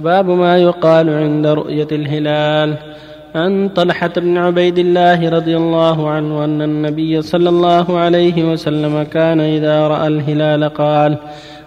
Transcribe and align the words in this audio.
باب 0.00 0.30
ما 0.30 0.58
يقال 0.58 1.10
عند 1.10 1.46
رؤية 1.46 1.88
الهلال. 1.92 2.74
عن 3.34 3.68
طلحة 3.68 4.10
بن 4.16 4.38
عبيد 4.38 4.78
الله 4.78 5.28
رضي 5.28 5.56
الله 5.56 6.10
عنه 6.10 6.44
أن 6.44 6.62
النبي 6.62 7.22
صلى 7.22 7.48
الله 7.48 7.98
عليه 7.98 8.52
وسلم 8.52 9.02
كان 9.02 9.40
إذا 9.40 9.88
رأى 9.88 10.06
الهلال 10.06 10.64
قال 10.64 11.16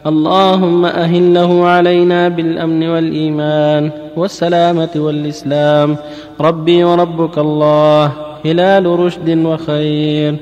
اللهم 0.08 0.86
أهله 0.86 1.68
علينا 1.68 2.30
بالأمن 2.30 2.90
والإيمان 2.90 3.92
والسلامة 4.18 4.90
والإسلام. 4.96 5.98
ربي 6.42 6.84
وربك 6.84 7.38
الله. 7.38 8.12
هلال 8.46 8.86
رشد 8.86 9.46
وخير. 9.46 10.36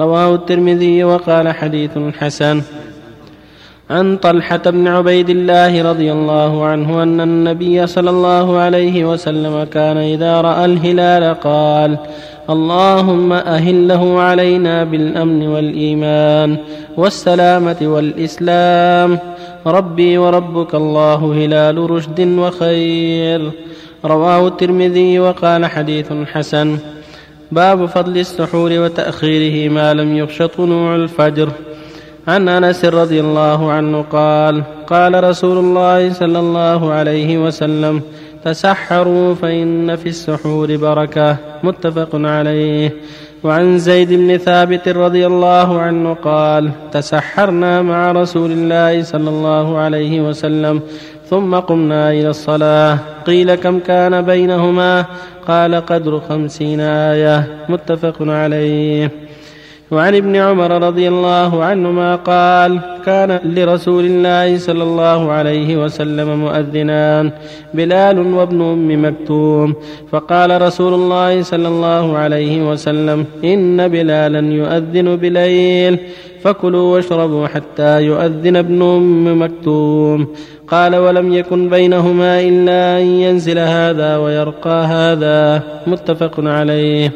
رواه 0.00 0.34
الترمذي 0.34 1.04
وقال 1.04 1.48
حديث 1.48 1.98
حسن. 2.18 2.62
عن 3.92 4.16
طلحة 4.16 4.56
بن 4.66 4.88
عبيد 4.88 5.30
الله 5.30 5.82
رضي 5.82 6.12
الله 6.12 6.64
عنه 6.64 7.02
أن 7.02 7.20
النبي 7.20 7.86
صلى 7.86 8.10
الله 8.10 8.58
عليه 8.58 9.04
وسلم 9.04 9.64
كان 9.64 9.96
إذا 9.96 10.40
رأى 10.40 10.64
الهلال 10.64 11.40
قال 11.40 11.98
اللهم 12.50 13.32
أهله 13.32 14.20
علينا 14.20 14.84
بالأمن 14.84 15.48
والإيمان 15.48 16.56
والسلامة 16.96 17.76
والإسلام. 17.82 19.18
ربي 19.66 20.18
وربك 20.18 20.74
الله 20.74 21.44
هلال 21.44 21.90
رشد 21.90 22.20
وخير. 22.20 23.50
رواه 24.04 24.48
الترمذي 24.48 25.18
وقال 25.18 25.66
حديث 25.66 26.12
حسن. 26.32 26.78
باب 27.52 27.86
فضل 27.86 28.18
السحور 28.18 28.72
وتأخيره 28.72 29.72
ما 29.72 29.94
لم 29.94 30.16
يخش 30.16 30.42
طلوع 30.42 30.94
الفجر. 30.94 31.48
عن 32.28 32.48
أنس 32.48 32.84
رضي 32.84 33.20
الله 33.20 33.72
عنه 33.72 34.02
قال 34.02 34.62
قال 34.86 35.24
رسول 35.24 35.58
الله 35.58 36.12
صلى 36.12 36.38
الله 36.38 36.92
عليه 36.92 37.38
وسلم 37.38 38.02
تسحروا 38.44 39.34
فإن 39.34 39.96
في 39.96 40.08
السحور 40.08 40.76
بركة 40.76 41.36
متفق 41.62 42.08
عليه. 42.14 42.92
وعن 43.44 43.78
زيد 43.78 44.12
بن 44.12 44.36
ثابت 44.36 44.88
رضي 44.88 45.26
الله 45.26 45.80
عنه 45.80 46.14
قال 46.14 46.70
تسحرنا 46.92 47.82
مع 47.82 48.12
رسول 48.12 48.52
الله 48.52 49.02
صلى 49.02 49.30
الله 49.30 49.78
عليه 49.78 50.20
وسلم 50.20 50.80
ثم 51.30 51.54
قمنا 51.54 52.10
إلى 52.10 52.28
الصلاة. 52.28 52.98
قيل 53.26 53.54
كم 53.54 53.78
كان 53.78 54.22
بينهما؟ 54.22 55.04
قال 55.48 55.74
قدر 55.74 56.20
خمسين 56.28 56.80
آية 56.80 57.66
متفق 57.68 58.16
عليه. 58.20 59.10
وعن 59.92 60.14
ابن 60.14 60.36
عمر 60.36 60.82
رضي 60.82 61.08
الله 61.08 61.64
عنهما 61.64 62.16
قال 62.16 62.80
كان 63.06 63.40
لرسول 63.44 64.04
الله 64.04 64.58
صلى 64.58 64.82
الله 64.82 65.32
عليه 65.32 65.84
وسلم 65.84 66.28
مؤذنان 66.44 67.30
بلال 67.74 68.18
وابن 68.18 68.60
أم 68.62 69.04
مكتوم 69.04 69.74
فقال 70.10 70.62
رسول 70.62 70.94
الله 70.94 71.42
صلى 71.42 71.68
الله 71.68 72.18
عليه 72.18 72.70
وسلم 72.70 73.24
إن 73.44 73.88
بلالا 73.88 74.40
يؤذن 74.40 75.16
بليل 75.16 75.98
فكلوا 76.42 76.94
واشربوا 76.94 77.46
حتى 77.46 78.02
يؤذن 78.02 78.56
ابن 78.56 78.82
أم 78.82 79.42
مكتوم. 79.42 80.26
قال 80.68 80.96
ولم 80.96 81.32
يكن 81.32 81.68
بينهما 81.68 82.40
إلا 82.40 82.98
أن 83.00 83.06
ينزل 83.06 83.58
هذا 83.58 84.16
ويرقى 84.16 84.84
هذا. 84.84 85.62
متفق 85.86 86.40
عليه. 86.40 87.12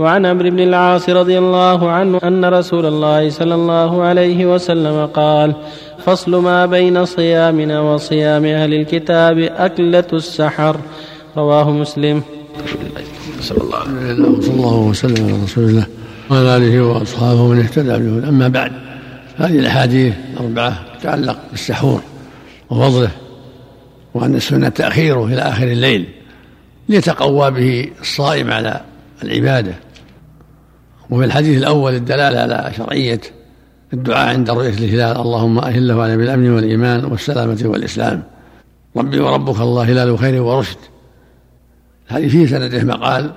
وعن 0.00 0.26
عمرو 0.26 0.50
بن 0.50 0.60
العاص 0.60 1.08
رضي 1.08 1.38
الله 1.38 1.90
عنه 1.90 2.18
أن 2.24 2.44
رسول 2.44 2.86
الله 2.86 3.30
صلى 3.30 3.54
الله 3.54 4.02
عليه 4.02 4.46
وسلم 4.46 5.06
قال 5.06 5.54
فصل 6.04 6.36
ما 6.36 6.66
بين 6.66 7.04
صيامنا 7.04 7.80
وصيام 7.80 8.44
أهل 8.44 8.74
الكتاب 8.74 9.38
أكلة 9.38 10.04
السحر. 10.12 10.76
رواه 11.36 11.70
مسلم. 11.70 12.22
صلى 13.40 13.58
الله 13.58 13.78
عليه 13.78 13.88
وسلم 13.88 14.38
وصلى 14.38 14.54
الله 14.54 14.76
وسلم 14.76 15.24
على 15.24 15.42
رسول 15.42 15.64
الله 15.64 15.86
وعلى 16.30 16.56
آله 16.56 16.80
وأصحابه 16.80 17.48
من 17.48 17.60
اهتدى 17.60 17.88
بهدى 17.88 18.28
أما 18.28 18.48
بعد 18.48 18.72
هذه 19.36 19.58
الأحاديث 19.58 20.14
الأربعة 20.32 20.78
تتعلق 21.00 21.38
بالسحور 21.50 22.00
وفضله 22.70 23.10
وأن 24.14 24.34
السنة 24.34 24.68
تأخيره 24.68 25.26
إلى 25.26 25.42
آخر 25.42 25.64
الليل 25.64 26.04
ليتقوى 26.88 27.50
به 27.50 27.90
الصائم 28.00 28.50
على 28.50 28.80
العبادة. 29.24 29.74
وفي 31.10 31.24
الحديث 31.24 31.58
الأول 31.58 31.94
الدلالة 31.94 32.40
على 32.40 32.72
شرعية 32.76 33.20
الدعاء 33.92 34.28
عند 34.28 34.50
رؤية 34.50 34.68
الهلال 34.68 35.16
اللهم 35.16 35.58
أهله 35.58 36.02
على 36.02 36.16
بالأمن 36.16 36.50
والإيمان 36.50 37.04
والسلامة 37.04 37.58
والإسلام. 37.64 38.22
ربي 38.96 39.20
وربك 39.20 39.60
الله 39.60 39.82
هلال 39.82 40.18
خير 40.18 40.42
ورشد. 40.42 40.78
هذه 42.08 42.28
في 42.28 42.46
سنده 42.46 42.84
مقال 42.84 43.30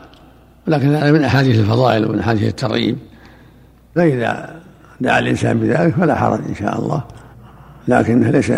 ولكن 0.68 0.96
هذا 0.96 1.12
من 1.12 1.24
أحاديث 1.24 1.60
الفضائل 1.60 2.06
ومن 2.06 2.20
أحاديث 2.20 2.44
الترغيب. 2.44 2.98
فإذا 3.96 4.62
دعا 5.02 5.20
الإنسان 5.20 5.60
بذلك 5.60 5.94
فلا 5.94 6.16
حرج 6.16 6.40
إن 6.50 6.56
شاء 6.56 6.80
الله 6.80 7.04
لكنه 7.88 8.30
ليس 8.30 8.52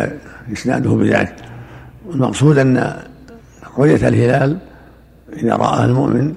إسناده 0.53 0.89
بذلك. 0.89 1.35
المقصود 2.13 2.57
أن 2.57 2.93
رؤية 3.77 4.07
الهلال 4.07 4.57
إذا 5.33 5.55
رآه 5.55 5.85
المؤمن 5.85 6.35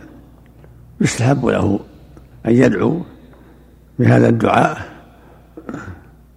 يستحب 1.01 1.47
له. 1.47 1.81
أن 2.47 2.53
يدعو 2.53 3.01
بهذا 3.99 4.29
الدعاء 4.29 4.79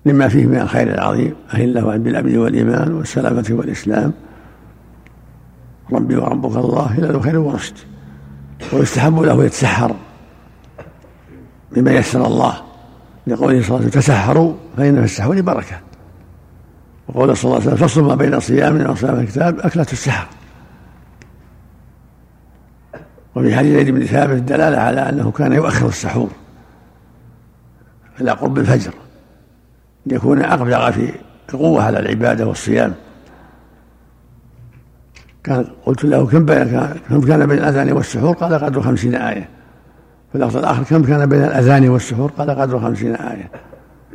لما 0.05 0.27
فيه 0.27 0.45
من 0.45 0.57
الخير 0.57 0.93
العظيم 0.93 1.35
أهله 1.53 1.97
بالأمن 1.97 2.37
والإيمان 2.37 2.93
والسلامة 2.93 3.45
والإسلام. 3.49 4.13
ربي 5.91 6.15
وربك 6.15 6.55
الله 6.55 6.97
إلى 6.97 7.09
الخير 7.09 7.39
ورشد. 7.39 7.73
ويستحب 8.73 9.21
له 9.21 9.43
يتسحر 9.43 9.95
بما 11.71 11.91
يسر 11.91 12.27
الله. 12.27 12.61
لقوله 13.27 13.61
صلى 13.61 13.67
الله 13.67 13.75
عليه 13.75 13.87
وسلم 13.87 14.01
تسحروا 14.01 14.53
فإن 14.77 14.95
في 14.95 15.03
السحور 15.03 15.41
بركة. 15.41 15.79
وقول 17.07 17.37
صلى 17.37 17.43
الله 17.43 17.61
عليه 17.61 17.73
وسلم 17.73 17.87
فصل 17.87 18.03
ما 18.03 18.15
بين 18.15 18.39
صيامنا 18.39 18.89
وصيام 18.89 19.19
الكتاب 19.19 19.59
أكلة 19.59 19.87
السحر 19.91 20.27
وفي 23.35 23.55
حديث 23.55 23.77
زيد 23.77 23.89
بن 23.89 24.05
ثابت 24.05 24.31
الدلاله 24.31 24.77
على 24.77 25.09
أنه 25.09 25.31
كان 25.31 25.53
يؤخر 25.53 25.87
السحور 25.87 26.29
إلى 28.21 28.31
قرب 28.31 28.57
الفجر 28.57 28.93
ليكون 30.05 30.41
ابلغ 30.41 30.91
في 30.91 31.13
القوة 31.53 31.83
على 31.83 31.99
العبادة 31.99 32.47
والصيام. 32.47 32.93
كان 35.43 35.65
قلت 35.85 36.03
له 36.03 36.27
كم 36.27 36.45
كم 37.09 37.21
كان 37.21 37.45
بين 37.45 37.57
الأذان 37.57 37.91
والسحور؟ 37.91 38.35
قال 38.35 38.53
قدر 38.53 38.81
خمسين 38.81 39.15
آية. 39.15 39.49
في 40.31 40.35
اللفظ 40.35 40.57
الآخر 40.57 40.83
كم 40.83 41.03
كان 41.03 41.29
بين 41.29 41.43
الأذان 41.43 41.89
والسحور؟ 41.89 42.31
قال 42.31 42.51
قدر 42.51 42.79
خمسين 42.79 43.15
آية. 43.15 43.51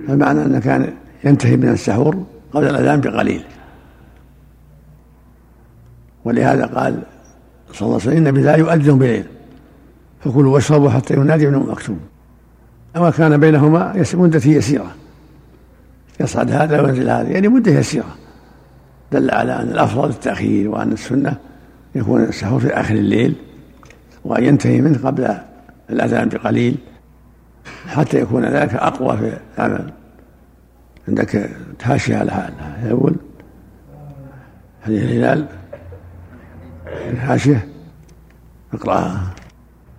فمعنى 0.08 0.44
أنه 0.44 0.58
كان 0.58 0.92
ينتهي 1.24 1.56
من 1.56 1.68
السحور 1.68 2.24
قبل 2.52 2.64
الأذان 2.64 3.00
بقليل. 3.00 3.44
ولهذا 6.24 6.66
قال 6.66 7.02
صلى 7.76 7.86
الله 7.86 8.00
عليه 8.00 8.10
وسلم. 8.10 8.16
النبي 8.16 8.42
لا 8.42 8.56
يؤذن 8.56 8.98
بليل 8.98 9.24
فكلوا 10.20 10.54
واشربوا 10.54 10.90
حتى 10.90 11.14
ينادي 11.14 11.48
ابن 11.48 11.56
مكتوم 11.56 12.00
أما 12.96 13.10
كان 13.10 13.40
بينهما 13.40 14.04
مدة 14.14 14.40
يسيرة. 14.46 14.94
يصعد 16.20 16.50
هذا 16.50 16.80
وينزل 16.80 17.10
هذا. 17.10 17.28
يعني 17.28 17.48
مدة 17.48 17.72
يسيرة. 17.72 18.16
دل 19.12 19.30
على 19.30 19.52
أن 19.62 19.68
الأفضل 19.68 20.10
التأخير 20.10 20.68
وأن 20.68 20.92
السنة 20.92 21.36
يكون 21.94 22.22
السحور 22.22 22.60
في 22.60 22.68
آخر 22.68 22.94
الليل 22.94 23.34
وأن 24.24 24.44
ينتهي 24.44 24.80
منه 24.80 24.98
قبل 25.04 25.36
الأذان 25.90 26.28
بقليل 26.28 26.76
حتى 27.86 28.20
يكون 28.20 28.44
ذلك 28.44 28.74
أقوى 28.74 29.16
في 29.16 29.38
العمل. 29.58 29.92
عندك 31.08 31.50
تهاشي 31.78 32.14
على 32.14 32.50
الأول 32.82 33.14
حديث 34.84 35.02
الهلال 35.02 35.46
الحاشية. 36.86 37.68
اقرأها. 38.74 39.20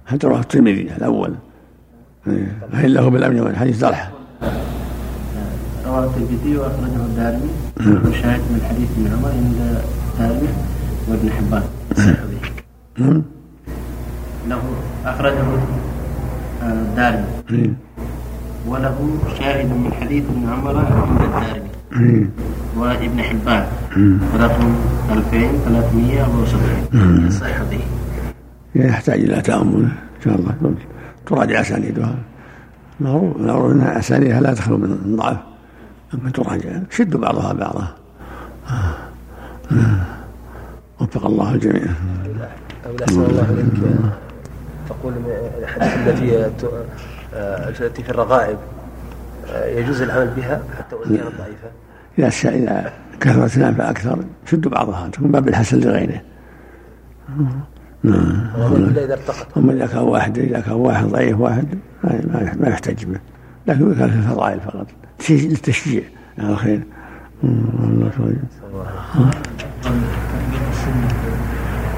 حتى 0.05 0.27
رواه 0.27 0.39
الترمذي 0.39 0.81
الأول؟ 0.81 1.33
أهل 2.73 2.93
له 2.93 3.09
بالأمن 3.09 3.39
والحديث 3.39 3.79
طلحة 3.81 4.11
رواه 5.85 6.05
الترمذي 6.05 6.57
وأخرجه 6.57 6.95
الدارمي. 6.95 7.49
وشاهد 7.79 8.39
من 8.39 8.61
حديث 8.69 8.89
ابن 8.97 9.07
عمر 9.13 9.29
عند 9.29 9.81
الدارمي 10.13 10.47
وابن 11.07 11.29
حبان. 11.31 11.63
نعم 12.97 13.23
له 14.47 14.61
أخرجه 15.05 15.45
الدارمي. 16.63 17.73
وله 18.67 19.17
شاهد 19.39 19.65
من 19.65 19.93
حديث 20.01 20.23
ابن 20.29 20.49
عمر 20.49 20.77
عند 20.77 21.21
الدارمي. 21.21 22.29
وابن 22.79 23.21
حبان. 23.21 23.65
رقم 24.39 24.75
2374 25.11 27.29
صحيح 27.29 27.61
به 27.71 27.79
يحتاج 28.75 29.19
إلى 29.19 29.41
تأمل 29.41 29.83
إن 29.83 29.91
شاء 30.23 30.35
الله. 30.35 30.53
تراجع 31.25 31.61
أسانيدها. 31.61 32.15
معروف 32.99 33.37
معروف 33.37 33.71
ان 33.71 33.81
أسانيدها 33.81 34.41
لا 34.41 34.53
تخلو 34.53 34.77
من 34.77 35.15
ضعف 35.15 35.37
أما 36.13 36.29
تراجع 36.31 36.69
شد 36.89 37.17
بعضها 37.17 37.53
بعضا. 37.53 37.87
آه. 38.69 38.93
آه. 39.71 40.05
وفق 40.99 41.25
الله 41.25 41.53
الجميع. 41.53 41.83
أحسن 43.03 43.21
الله 43.25 43.49
إليك 43.49 43.65
تقول 44.89 45.13
الحديث 45.61 45.93
التي 46.07 46.45
آه، 47.33 47.69
التي 47.69 48.03
في 48.03 48.09
الرغائب 48.09 48.57
يجوز 49.65 50.01
العمل 50.01 50.27
بها 50.35 50.61
حتى 50.77 50.95
وإن 50.95 51.17
كانت 51.17 51.31
ضعيفة؟ 51.37 51.67
إذا 52.19 52.27
إذا 52.27 52.93
كثرت 53.19 53.57
الأنفع 53.57 53.89
أكثر 53.89 54.19
شد 54.45 54.67
بعضها 54.67 55.07
تكون 55.07 55.31
باب 55.31 55.47
الحسن 55.47 55.79
لغيره. 55.79 56.21
نعم. 58.03 58.41
إلا 58.55 59.03
إذا 59.03 59.13
ارتقت. 59.13 59.57
أما 59.57 59.73
إذا 59.73 59.85
كان 59.85 60.01
واحد 60.01 60.37
إذا 60.37 60.59
كان 60.59 60.73
واحد 60.73 61.05
ضعيف 61.05 61.39
واحد 61.39 61.67
ما 62.59 62.67
يحتج 62.67 63.05
به. 63.05 63.19
لكن 63.67 63.95
كان 63.95 64.09
في 64.09 64.15
الفضائل 64.15 64.59
فقط. 64.59 64.87
للتشجيع 65.29 66.03
على 66.39 66.49
الخير. 66.49 66.83
الله 67.43 68.11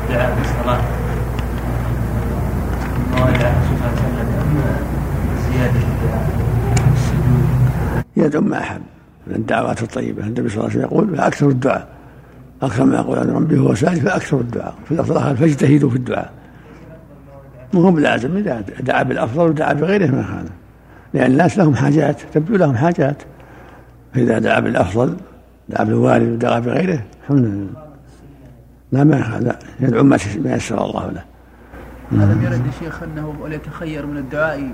دعاء 0.09 0.37
الصلاة 0.41 0.81
زيادة 5.51 5.79
السجود 6.93 7.45
يدعو 8.17 8.41
ما 8.41 8.59
أحب. 8.59 8.81
الدعوات 9.35 9.83
الطيبة. 9.83 10.23
النبي 10.23 10.49
صلى 10.49 10.57
الله 10.57 10.69
عليه 10.69 10.79
وسلم 10.79 10.81
يقول 10.81 11.17
فأكثر 11.17 11.49
الدعاء. 11.49 11.87
أكثر 12.61 12.85
ما 12.85 12.95
يقول 12.95 13.19
عن 13.19 13.29
ربي 13.29 13.59
هو 13.59 13.75
سالي 13.75 13.99
فأكثر 13.99 14.39
الدعاء. 14.39 14.75
في 14.85 14.91
اللفظ 14.91 15.11
الآخر 15.11 15.35
فاجتهدوا 15.35 15.89
في 15.89 15.95
الدعاء. 15.95 16.31
مو 17.73 17.91
بلازم 17.91 18.37
إذا 18.37 18.63
دعا 18.79 19.03
بالأفضل 19.03 19.49
ودعا 19.49 19.73
بغيره 19.73 20.15
ما 20.15 20.23
خالف 20.23 20.51
لأن 21.13 21.31
الناس 21.31 21.57
لهم 21.57 21.75
حاجات 21.75 22.21
تبدو 22.33 22.55
لهم 22.55 22.75
حاجات. 22.75 23.17
فإذا 24.13 24.39
دعا 24.39 24.59
بالأفضل 24.59 25.17
دعا 25.69 25.83
بالوالد 25.83 26.33
ودعا 26.33 26.59
بغيره 26.59 27.03
الحمد 27.23 27.45
لله. 27.45 27.89
لا 28.91 29.03
ما 29.03 29.39
لا 29.41 29.59
يدعو 29.79 30.03
ما 30.03 30.17
يسر 30.45 30.85
الله 30.85 31.11
له. 31.11 31.23
ألم 32.11 32.43
يرد 32.43 32.67
الشيخ 32.67 33.03
أنه 33.03 33.35
وليتخير 33.41 34.05
من 34.05 34.17
الدعاء 34.17 34.71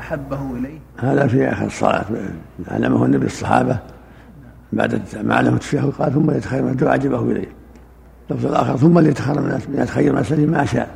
أحبه 0.00 0.56
إليه. 0.56 0.78
هذا 0.98 1.26
في 1.26 1.48
آخر 1.48 1.66
الصلاة. 1.66 2.04
علمه 2.68 3.04
النبي 3.04 3.26
الصحابة 3.26 3.78
بعد 4.72 5.02
ما 5.22 5.34
علمه 5.34 5.54
التشهد 5.54 5.90
قال 5.90 6.12
ثم 6.12 6.30
يتخير 6.30 6.62
من 6.62 6.76
عجبه 6.82 7.22
إليه. 7.22 7.48
اللفظ 8.30 8.46
الآخر 8.46 8.76
ثم 8.76 8.98
ليتخير 8.98 9.40
من 9.40 9.60
يتخير 9.74 10.12
من 10.12 10.50
ما 10.50 10.64
شاء. 10.64 10.88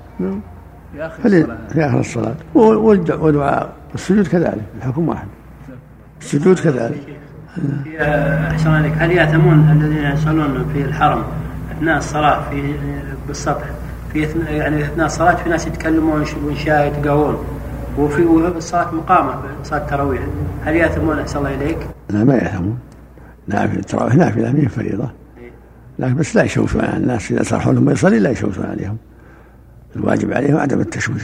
في 0.92 1.06
آخر 1.06 1.24
الصلاة. 1.24 1.58
في 1.72 1.86
آخر 1.86 2.00
الصلاة. 2.00 2.34
ودعاء 2.54 3.72
السجود 3.94 4.26
كذلك 4.26 4.64
الحكم 4.78 5.08
واحد. 5.08 5.26
السجود 6.20 6.58
كذلك. 6.58 7.00
أحسن 8.50 8.70
عليك 8.70 8.92
هل 8.98 9.10
يأتمون 9.12 9.70
الذين 9.70 10.04
يصلون 10.04 10.66
في 10.72 10.84
الحرم 10.84 11.24
أثناء 11.78 11.98
الصلاة 11.98 12.50
في 12.50 12.74
بالسطح؟ 13.26 13.64
في 14.12 14.26
يعني 14.48 14.84
أثناء 14.84 15.06
الصلاة 15.06 15.34
في 15.34 15.50
ناس 15.50 15.66
يتكلمون 15.66 16.24
وإنشاء 16.44 16.86
يتقوون 16.86 17.44
وفي 17.98 18.22
الصلاة 18.56 18.94
مقامة 18.94 19.34
صلاة 19.64 19.78
التراويح 19.78 20.22
هل 20.64 20.76
يأثمون 20.76 21.18
أحسن 21.18 21.38
الله 21.38 21.54
إليك؟ 21.54 21.78
لا 22.10 22.24
ما 22.24 22.34
يأثمون. 22.34 22.78
نافلة 23.48 23.78
التراويح 23.78 24.14
نافلة 24.14 24.52
ما 24.52 24.58
هي 24.58 24.68
فريضة. 24.68 25.10
لكن 25.98 26.14
بس 26.14 26.36
لا 26.36 26.42
يشوشون 26.42 26.84
على 26.84 26.96
الناس 26.96 27.32
إذا 27.32 27.42
صار 27.42 27.60
حولهم 27.60 27.90
يصلي 27.90 28.18
لا 28.18 28.30
يشوشون 28.30 28.66
عليهم. 28.66 28.96
الواجب 29.96 30.32
عليهم 30.32 30.56
عدم 30.56 30.80
التشويش. 30.80 31.22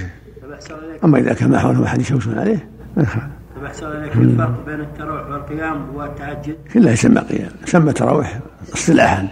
أما 1.04 1.18
إذا 1.18 1.34
كان 1.34 1.50
ما 1.50 1.58
حولهم 1.58 1.82
أحد 1.82 2.00
يشوشون 2.00 2.38
عليه 2.38 2.68
ما 2.96 3.02
يخالف. 3.02 3.24
طيب 3.56 3.64
أحسن 3.64 3.86
عليك 3.86 4.16
الفرق 4.16 4.66
بين 4.66 4.80
التراويح 4.80 5.26
والقيام 5.26 5.94
والتهجد 5.94 6.56
كلها 6.74 6.92
يسمى 6.92 7.20
قيام 7.20 7.50
يسمى 7.66 7.92
تراويح 7.92 8.38
اصطلاحا. 8.74 9.28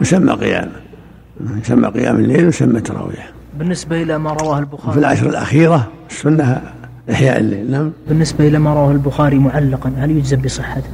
يسمى 0.00 0.32
قيام. 0.32 0.70
يسمى 1.60 1.88
قيام 1.88 2.16
الليل 2.16 2.44
ويسمى 2.44 2.78
التراويح 2.78 3.32
بالنسبة 3.58 4.02
إلى 4.02 4.18
ما 4.18 4.32
رواه 4.32 4.58
البخاري. 4.58 4.92
في 4.92 4.98
العشر 4.98 5.26
الأخيرة 5.28 5.92
السنة 6.10 6.60
إحياء 7.10 7.40
الليل؟ 7.40 7.70
نعم. 7.70 7.92
بالنسبة 8.08 8.48
إلى 8.48 8.58
ما 8.58 8.74
رواه 8.74 8.92
البخاري 8.92 9.38
معلقا 9.38 9.92
هل 9.96 10.10
يجزم 10.10 10.36
بصحته؟ 10.36 10.90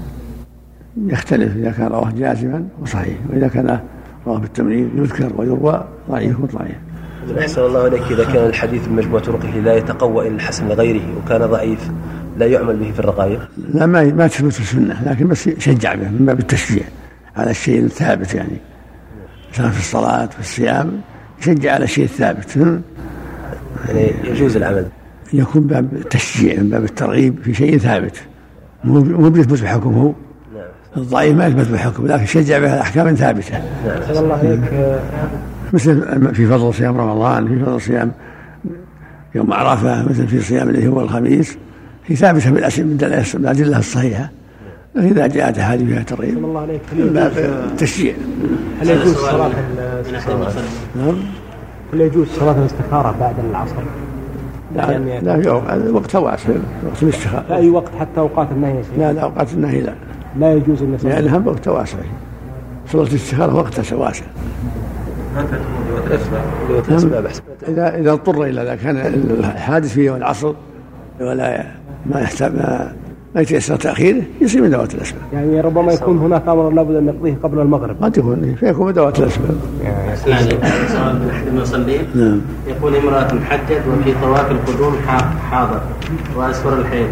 يختلف 1.06 1.56
إذا 1.56 1.70
كان 1.70 1.86
رواه 1.86 2.10
جازما 2.10 2.64
وصحيح 2.82 3.16
وإذا 3.30 3.48
كان 3.48 3.80
رواه 4.26 4.38
بالتمرين 4.38 4.90
يذكر 4.96 5.32
ويروى 5.36 5.84
ضعيف 6.10 6.40
وضعيف. 6.40 6.76
أحسن 7.38 7.60
الله 7.62 7.86
إليك. 7.86 8.02
إذا 8.02 8.24
كان 8.24 8.46
الحديث 8.46 8.86
بمجموع 8.86 9.20
طرقه 9.20 9.48
لا 9.48 9.76
يتقوى 9.76 10.28
إلى 10.28 10.34
الحسن 10.34 10.68
لغيره 10.68 11.02
وكان 11.18 11.46
ضعيف 11.46 11.90
لا 12.38 12.46
يعمل 12.46 12.76
به 12.76 12.92
في 12.92 13.00
الرقائق؟ 13.00 13.48
لا 13.74 13.86
ما 13.86 14.04
ما 14.04 14.26
تثبت 14.26 14.52
في 14.52 14.60
السنة 14.60 15.02
لكن 15.06 15.28
بس 15.28 15.46
يشجع 15.46 15.94
به 15.94 16.08
من 16.08 16.26
باب 16.26 16.38
التشجيع 16.38 16.84
على 17.36 17.50
الشيء 17.50 17.84
الثابت 17.84 18.34
يعني. 18.34 18.58
سواء 19.52 19.68
في 19.68 19.78
الصلاة 19.80 20.26
في 20.26 20.40
الصيام 20.40 21.00
يشجع 21.40 21.74
على 21.74 21.84
الشيء 21.84 22.04
الثابت. 22.04 22.56
يعني 23.88 24.12
يجوز 24.24 24.56
العمل. 24.56 24.86
يكون 25.32 25.62
باب 25.62 25.88
التشجيع 25.92 26.60
من 26.60 26.68
باب 26.68 26.84
الترغيب 26.84 27.34
في 27.42 27.54
شيء 27.54 27.78
ثابت. 27.78 28.16
مو 28.84 29.30
بيثبت 29.30 29.62
بحكمه. 29.62 30.14
نعم. 30.54 30.64
الضعيف 30.96 31.36
ما 31.36 31.46
يثبت 31.46 31.68
بحكم 31.68 32.06
لكن 32.06 32.22
يشجع 32.22 32.58
به 32.58 32.80
أحكام 32.80 33.14
ثابتة. 33.14 33.58
نعم. 33.86 34.18
الله 34.18 34.34
عليك. 34.34 34.60
مثل 35.72 36.34
في 36.34 36.46
فضل 36.46 36.74
صيام 36.74 36.96
رمضان 36.96 37.48
في 37.48 37.64
فضل 37.64 37.80
صيام 37.80 38.12
يوم 39.34 39.52
عرفة 39.52 40.08
مثل 40.08 40.28
في 40.28 40.40
صيام 40.40 40.68
اللي 40.68 40.88
هو 40.88 41.00
الخميس 41.00 41.58
هي 42.06 42.16
ثابتة 42.16 42.50
بالادله 42.50 43.78
الصحيحة. 43.78 44.30
إذا 44.96 45.26
جاءت 45.26 45.58
هذه 45.58 45.86
فيها 45.86 46.02
ترغيب 46.02 46.38
الله 46.38 46.60
عليك. 46.60 46.80
من 46.92 47.12
باب 47.12 47.32
التشجيع 47.72 48.14
هل 48.80 48.90
يجوز 48.90 49.14
صلاة 49.14 49.50
الاستخارة؟ 50.10 50.52
نعم. 50.96 51.16
هل 51.92 52.00
يجوز 52.00 52.26
صلاة 52.28 52.58
الاستخارة 52.58 53.16
بعد 53.20 53.34
العصر؟ 53.50 53.82
لا 54.74 54.98
لا 54.98 55.40
في 55.40 55.90
وقت 55.90 56.16
واسع 56.16 56.50
وقت 56.86 57.02
الاستخارة 57.02 57.44
لا 57.48 57.56
أي 57.56 57.70
وقت 57.70 57.94
حتى 58.00 58.20
أوقات 58.20 58.48
النهي 58.52 58.82
لا 58.98 59.12
لا 59.12 59.20
أوقات 59.20 59.52
النهي 59.52 59.80
لا. 59.80 59.94
لا 60.38 60.52
يجوز 60.52 60.82
أن 60.82 60.98
لأنها 61.02 61.42
وقت 61.46 61.68
واسع 61.68 61.98
صلاة 62.88 63.02
الاستخارة 63.02 63.54
وقتها 63.54 63.96
واسع 63.96 64.24
إذا 67.68 67.96
إذا 67.96 68.12
اضطر 68.12 68.42
إلى 68.42 68.62
إذا 68.62 68.74
كان 68.74 68.96
الحادث 69.40 69.92
في 69.92 70.04
يوم 70.04 70.16
العصر 70.16 70.54
ولا 71.20 71.64
ما 72.06 72.20
يحتاج 72.20 72.52
ما 72.52 72.92
ما 73.36 73.42
يتيسر 73.42 73.76
تاخيره 73.76 74.22
يصير 74.40 74.62
من 74.62 74.70
ذوات 74.70 74.94
الأسباب. 74.94 75.22
يعني 75.32 75.60
ربما 75.60 75.92
يكون 75.92 76.18
هناك 76.18 76.48
أمر 76.48 76.70
لابد 76.70 76.94
أن 76.94 77.06
نقضيه 77.06 77.36
قبل 77.42 77.58
المغرب. 77.58 77.96
قد 78.02 78.18
يكون 78.18 78.54
فيكون 78.60 78.86
من 78.86 78.92
ذوات 78.92 79.18
الأسباب. 79.18 79.56
سؤال 80.14 81.20
من 81.20 81.30
احد 81.32 81.46
المصلين 81.46 82.00
نعم. 82.14 82.40
يقول 82.68 82.96
امرأة 82.96 83.28
حجت 83.50 83.82
وفي 83.88 84.14
طواف 84.22 84.50
القدوم 84.50 84.94
حاضر 85.50 85.80
وأسفر 86.36 86.78
الحيض 86.78 87.08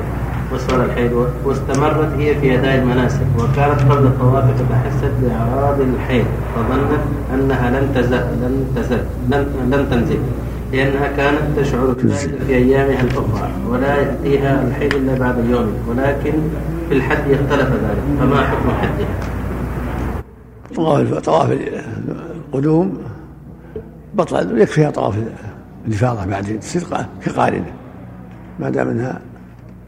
وأسفر 0.53 0.85
الحيض 0.85 1.27
واستمرت 1.45 2.09
هي 2.19 2.35
في 2.35 2.55
أداء 2.55 2.75
المناسك 2.75 3.27
وكانت 3.39 3.81
قبل 3.81 4.07
الطواف 4.07 4.45
تتحسد 4.45 5.13
بأعراض 5.23 5.81
الحيض 5.81 6.25
فظنت 6.57 7.01
أنها 7.35 7.71
لن 7.71 7.95
تزل 7.95 8.17
لن 8.17 8.65
تزل 8.77 8.99
لن, 9.31 9.47
لن 9.71 9.87
تنزل 9.91 10.19
لأنها 10.75 11.17
كانت 11.17 11.59
تشعر 11.59 11.95
في 12.47 12.55
أيامها 12.55 13.01
الأخرى 13.01 13.51
ولا 13.69 13.97
يأتيها 13.97 14.63
الحيض 14.69 14.95
إلا 14.95 15.19
بعد 15.19 15.45
يوم 15.51 15.75
ولكن 15.89 16.33
في 16.89 16.95
الحد 16.95 17.31
يختلف 17.31 17.69
ذلك 17.69 18.19
فما 18.21 18.45
حكم 18.45 18.71
حدها؟ 18.71 19.07
طواف 20.75 21.15
طواف 21.15 21.59
القدوم 22.49 22.99
بطل 24.15 24.53
ويكفيها 24.53 24.91
طواف 24.91 25.15
الإفاضة 25.87 26.27
بعد 26.27 26.59
تصير 26.61 26.83
كقارنة. 27.25 27.73
ما 28.61 28.71
دام 28.71 28.89
إنها 28.89 29.21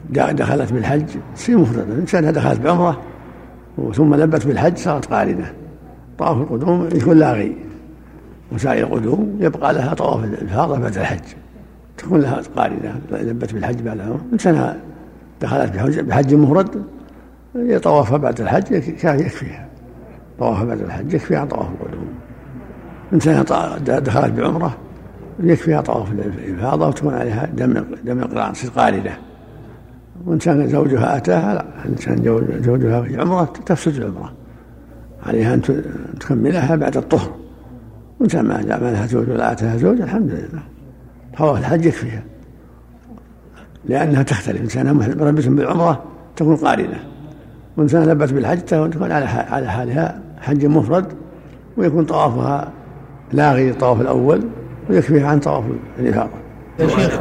دخلت 0.09 0.73
بالحج 0.73 1.05
تصير 1.35 1.57
مفردة 1.57 1.83
الإنسان 1.83 2.33
دخلت 2.33 2.61
بعمرة 2.61 3.01
ثم 3.93 4.15
لبت 4.15 4.47
بالحج 4.47 4.77
صارت 4.77 5.05
قارنة. 5.05 5.53
طواف 6.17 6.37
القدوم 6.37 6.89
يكون 6.95 7.17
لاغي. 7.17 7.55
وسائر 8.51 8.87
القدوم 8.87 9.37
يبقى 9.39 9.73
لها 9.73 9.93
طواف 9.93 10.23
الإفاضة 10.23 10.79
بعد 10.79 10.97
الحج. 10.97 11.23
تكون 11.97 12.21
لها 12.21 12.41
قارنة 12.55 13.01
لبت 13.11 13.53
بالحج 13.53 13.81
بعد 13.81 13.95
العمر 13.99 14.19
إنسانها 14.33 14.77
دخلت 15.41 15.99
بحج, 15.99 16.33
مفرد 16.33 16.83
طوافها 17.83 18.17
بعد 18.17 18.41
الحج 18.41 18.71
يكفيها 18.71 19.67
طوافها 20.39 20.63
بعد 20.65 20.81
الحج 20.81 21.13
يكفيها 21.13 21.45
طواف 21.45 21.67
القدوم 21.81 22.07
إنسانها 23.13 23.77
دخلت 23.99 24.33
بعمرة 24.33 24.77
يكفيها 25.39 25.81
طواف 25.81 26.11
الإفاضة 26.11 26.87
وتكون 26.87 27.13
عليها 27.13 27.45
دم 27.45 27.83
دم 28.03 28.19
القران 28.19 28.53
قارنة. 28.75 29.17
وإنسان 30.25 30.67
زوجها 30.67 31.17
أتاها 31.17 31.53
لا 31.53 31.65
إنسان 31.89 32.23
زوجها 32.65 33.01
في 33.01 33.21
عمرة 33.21 33.53
تفسد 33.65 33.95
العمرة. 33.95 34.33
عليها 35.25 35.53
أن 35.53 35.61
تكملها 36.19 36.75
بعد 36.75 36.97
الطهر. 36.97 37.35
وإنسان 38.19 38.45
ما 38.45 38.57
ما 38.57 38.91
لها 38.91 39.05
زوج 39.05 39.29
ولا 39.29 39.51
أتاها 39.51 39.77
زوج 39.77 40.01
الحمد 40.01 40.31
لله. 40.31 40.61
طواف 41.37 41.59
الحج 41.59 41.85
يكفيها 41.85 42.23
لأنها 43.85 44.23
تختلف. 44.23 44.61
إنسان 44.61 44.93
مربت 44.95 45.47
بالعمرة 45.47 46.03
تكون 46.35 46.55
قارنة. 46.55 46.99
وإنسان 47.77 48.03
لبت 48.03 48.33
بالحج 48.33 48.59
تكون 48.59 49.11
على 49.11 49.25
على 49.25 49.71
حالها 49.71 50.21
حج 50.41 50.65
مفرد 50.65 51.05
ويكون 51.77 52.05
طوافها 52.05 52.71
لاغي 53.31 53.69
الطواف 53.69 54.01
الأول 54.01 54.43
ويكفيه 54.89 55.25
عن 55.25 55.39
طواف 55.39 55.63
الإفاضة. 55.99 56.29
يا 56.79 56.87
شيخ 56.87 57.19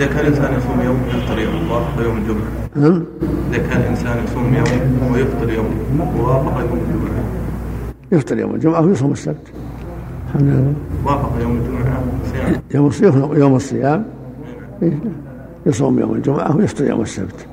إذا 0.00 0.06
كان 0.06 0.20
الإنسان 0.20 0.54
يصوم 0.58 0.80
يوم 0.80 1.02
ويفطر 1.04 1.38
يوم 1.38 1.70
وافق 1.70 2.02
يوم 2.04 2.16
الجمعة. 2.16 2.48
نعم. 2.76 3.04
إذا 3.50 3.58
كان 3.58 3.80
الإنسان 3.80 4.24
يصوم 4.24 4.54
يوم 4.54 5.12
ويفطر 5.12 5.52
يوم 5.52 6.00
ووافق 6.18 6.60
يوم 6.60 6.78
الجمعة. 6.78 7.24
يفطر 8.12 8.38
يوم 8.38 8.54
الجمعة 8.54 8.80
ويصوم 8.80 9.12
السبت. 9.12 9.52
الحمد 10.34 10.48
لله. 10.48 10.74
وافق 11.04 11.32
يوم 11.42 11.56
الجمعة 11.56 12.02
صيام. 12.32 12.60
يوم 12.74 12.86
الصيام 12.86 13.34
يوم 13.34 13.56
الصيام. 13.56 14.04
يصوم 15.66 15.98
يوم 15.98 16.14
الجمعة 16.14 16.56
ويفطر 16.56 16.84
يوم 16.84 17.00
السبت. 17.00 17.46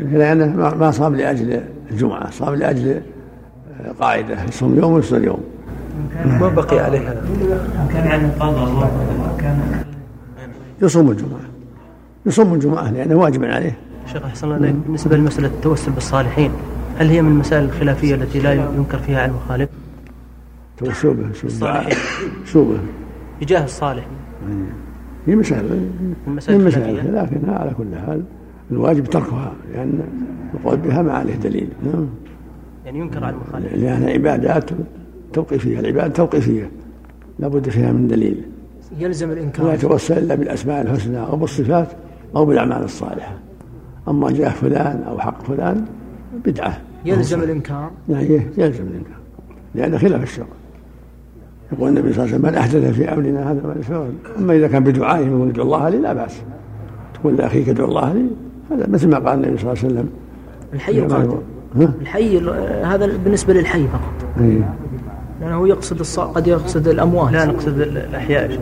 لأنه 0.00 0.46
ما 0.46 0.74
ما 0.74 0.90
صام 0.90 1.14
لأجل 1.14 1.60
الجمعة 1.90 2.30
صام 2.30 2.54
لأجل 2.54 3.00
قاعدة. 4.00 4.44
يصوم 4.44 4.78
يوم 4.78 4.92
ويفطر 4.92 5.24
يوم. 5.24 5.40
ما 6.26 6.48
بقي 6.48 6.78
عليها؟ 6.78 7.14
كان 7.92 8.08
عن 8.08 8.30
قضاء 8.30 8.90
كان 9.40 9.84
يصوم 10.82 11.10
الجمعة. 11.10 11.40
يصوم 12.26 12.54
الجمعة 12.54 12.90
لأنه 12.90 13.14
واجب 13.14 13.44
عليه. 13.44 13.78
شيخ 14.12 14.24
أحسن 14.24 14.52
الله 14.52 14.74
بالنسبة 14.86 15.16
لمسألة 15.16 15.48
التوسل 15.48 15.92
بالصالحين 15.92 16.50
هل 16.98 17.08
هي 17.08 17.22
من 17.22 17.28
المسائل 17.28 17.64
الخلافية 17.64 18.14
التي 18.14 18.38
لا 18.40 18.52
ينكر 18.52 18.98
فيها 18.98 19.20
على 19.20 19.30
المخالف؟ 19.30 19.68
توسل 20.76 21.14
به 21.14 21.32
سوء 21.32 21.50
سوء 22.44 22.78
بجاه 23.40 23.64
الصالح. 23.64 24.06
هي 25.26 25.36
مسائل 25.36 25.90
المسائل 26.26 26.58
من 26.58 26.66
مسائل 26.66 26.98
الخلافية 26.98 27.36
لكنها 27.36 27.58
على 27.58 27.74
كل 27.78 27.96
حال 28.06 28.22
الواجب 28.70 29.04
تركها 29.04 29.52
لأن 29.72 30.00
القول 30.54 30.76
بها 30.76 31.02
ما 31.02 31.12
عليه 31.12 31.34
دليل. 31.34 31.68
نعم. 31.84 32.06
يعني 32.84 32.98
ينكر 32.98 33.24
على 33.24 33.36
المخالف. 33.36 33.74
لأنها 33.74 34.10
عبادات 34.10 34.70
توقيفية 35.32 35.80
العبادة 35.80 36.08
توقيفية 36.08 36.70
لابد 37.38 37.68
فيها 37.68 37.92
من 37.92 38.08
دليل. 38.08 38.44
يلزم 38.98 39.28
لا 39.28 39.32
الإنكار 39.32 39.74
يتوسل 39.74 40.18
إلا 40.18 40.34
بالأسماء 40.34 40.82
الحسنى 40.82 41.18
أو 41.18 41.36
بالصفات 41.36 41.88
أو 42.36 42.44
بالأعمال 42.44 42.82
الصالحة. 42.82 43.38
أما 44.08 44.30
جاه 44.30 44.50
فلان 44.50 45.02
أو 45.02 45.18
حق 45.18 45.42
فلان 45.42 45.84
بدعة. 46.44 46.80
يلزم 47.04 47.42
الإنكار. 47.42 47.90
يعني 48.08 48.42
يلزم 48.58 48.84
الإنكار. 48.84 49.18
لأن 49.74 49.98
خلاف 49.98 50.22
الشرع. 50.22 50.46
يقول 51.72 51.88
النبي 51.88 52.12
صلى 52.12 52.24
الله 52.24 52.34
عليه 52.34 52.34
وسلم 52.34 52.52
من 52.52 52.58
أحدث 52.58 52.92
في 52.92 53.12
أمرنا 53.12 53.50
هذا 53.50 53.60
ما 53.64 53.72
ليس. 53.76 53.90
أما 54.38 54.54
إذا 54.54 54.68
كان 54.68 54.84
بدعائه 54.84 55.26
يقول 55.26 55.48
ادعو 55.48 55.64
الله 55.64 55.88
لي 55.88 55.98
لا 55.98 56.12
بأس 56.12 56.42
تقول 57.14 57.36
لأخيك 57.36 57.68
ادعو 57.68 57.88
الله 57.88 58.12
لي 58.12 58.26
هذا 58.70 58.86
مثل 58.88 59.08
ما 59.08 59.18
قال 59.18 59.44
النبي 59.44 59.58
صلى 59.58 59.72
الله 59.72 59.84
عليه 59.84 59.94
وسلم 59.94 60.08
الحي 60.74 60.98
القادم؟ 60.98 61.38
الحي 62.00 62.38
هذا 62.84 63.06
بالنسبة 63.24 63.54
للحي 63.54 63.86
فقط 63.88 64.28
إيه. 64.40 64.74
لأنه 65.40 65.68
يقصد 65.68 66.00
الص... 66.00 66.20
قد 66.20 66.46
يقصد 66.46 66.88
الأموات 66.88 67.32
لا 67.32 67.44
نقصد 67.44 67.80
الأحياء 67.80 68.42
يا 68.42 68.48
شيخ. 68.48 68.60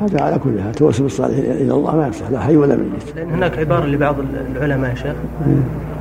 هذا 0.00 0.22
على 0.22 0.38
كل 0.38 0.60
حال 0.60 0.72
توسل 0.72 1.02
بالصالحين 1.02 1.44
إلى 1.44 1.74
الله 1.74 1.96
ما 1.96 2.08
يصح 2.08 2.30
لا 2.30 2.40
حي 2.40 2.56
ولا 2.56 2.76
ميت 2.76 3.16
لأن 3.16 3.30
هناك 3.30 3.58
عبارة 3.58 3.86
لبعض 3.86 4.16
العلماء 4.56 4.90
يا 4.90 4.94
شيخ 4.94 5.14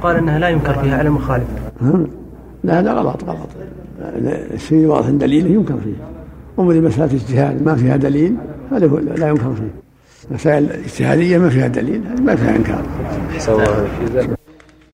قال 0.01 0.15
أنها 0.15 0.39
لا 0.39 0.49
ينكر 0.49 0.73
فيها 0.73 0.97
على 0.97 1.07
المخالف 1.07 1.45
ها؟ 1.81 1.99
لا 2.67 2.79
هذا 2.79 2.91
غلط 2.91 3.23
غلط. 3.23 3.49
الشيء 4.53 4.85
واضح 4.85 5.09
دليله 5.09 5.49
ينكر 5.49 5.77
فيه. 5.83 5.95
أما 6.59 6.73
مسألة 6.79 7.13
اجتهاد 7.13 7.63
ما 7.63 7.75
فيها 7.75 7.97
دليل 7.97 8.35
هذا 8.71 8.87
لا 8.87 9.27
ينكر 9.27 9.53
فيه. 9.53 9.71
مسائل 10.31 10.69
اجتهادية 10.71 11.37
ما 11.37 11.49
فيها 11.49 11.67
دليل 11.67 12.01
ما 12.25 12.35
فيها 12.35 12.55
إنكار. 12.55 12.83